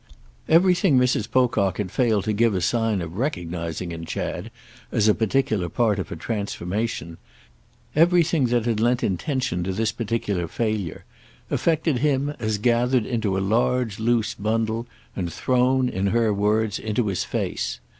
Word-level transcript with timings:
Everything 0.49 0.97
Mrs. 0.97 1.29
Pocock 1.29 1.77
had 1.77 1.91
failed 1.91 2.23
to 2.23 2.33
give 2.33 2.55
a 2.55 2.61
sign 2.61 3.03
of 3.03 3.17
recognising 3.17 3.91
in 3.91 4.03
Chad 4.03 4.49
as 4.91 5.07
a 5.07 5.13
particular 5.13 5.69
part 5.69 5.99
of 5.99 6.11
a 6.11 6.15
transformation—everything 6.15 8.45
that 8.47 8.65
had 8.65 8.79
lent 8.79 9.03
intention 9.03 9.63
to 9.63 9.71
this 9.71 9.91
particular 9.91 10.47
failure—affected 10.47 11.99
him 11.99 12.31
as 12.39 12.57
gathered 12.57 13.05
into 13.05 13.37
a 13.37 13.47
large 13.47 13.99
loose 13.99 14.33
bundle 14.33 14.87
and 15.15 15.31
thrown, 15.31 15.87
in 15.87 16.07
her 16.07 16.33
words, 16.33 16.79
into 16.79 17.05
his 17.05 17.23
face. 17.23 17.79